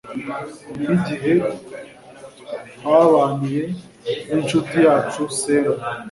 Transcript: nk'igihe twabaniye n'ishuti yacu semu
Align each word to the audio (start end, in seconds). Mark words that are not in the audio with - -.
nk'igihe 0.79 1.33
twabaniye 2.75 3.63
n'ishuti 4.31 4.75
yacu 4.85 5.21
semu 5.39 5.73